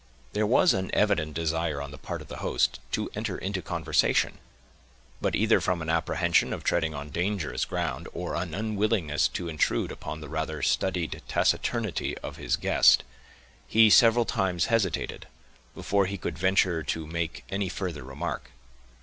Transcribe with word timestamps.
There 0.33 0.47
was 0.47 0.73
an 0.73 0.89
evident 0.95 1.35
desire 1.35 1.79
on 1.79 1.91
the 1.91 1.97
part 1.99 2.23
of 2.23 2.27
the 2.27 2.37
host 2.37 2.79
to 2.93 3.11
enter 3.13 3.37
into 3.37 3.61
conversation, 3.61 4.39
but 5.21 5.35
either 5.35 5.61
from 5.61 5.79
an 5.79 5.91
apprehension 5.91 6.53
of 6.53 6.63
treading 6.63 6.95
on 6.95 7.11
dangerous 7.11 7.65
ground, 7.65 8.07
or 8.11 8.33
an 8.33 8.55
unwillingness 8.55 9.27
to 9.27 9.47
intrude 9.47 9.91
upon 9.91 10.19
the 10.19 10.27
rather 10.27 10.63
studied 10.63 11.21
taciturnity 11.27 12.17
of 12.17 12.37
his 12.37 12.55
guest, 12.55 13.03
he 13.67 13.91
several 13.91 14.25
times 14.25 14.65
hesitated, 14.73 15.27
before 15.75 16.07
he 16.07 16.17
could 16.17 16.35
venture 16.35 16.81
to 16.81 17.05
make 17.05 17.43
any 17.51 17.69
further 17.69 18.03
remark. 18.03 18.49